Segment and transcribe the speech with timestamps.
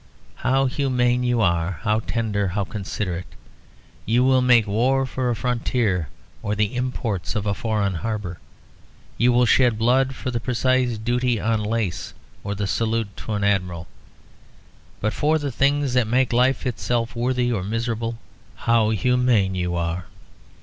[0.37, 3.27] "How humane you are, how tender, how considerate!
[4.07, 6.07] You will make war for a frontier,
[6.41, 8.39] or the imports of a foreign harbour;
[9.19, 13.43] you will shed blood for the precise duty on lace, or the salute to an
[13.43, 13.85] admiral.
[14.99, 18.17] But for the things that make life itself worthy or miserable
[18.55, 20.05] how humane you are!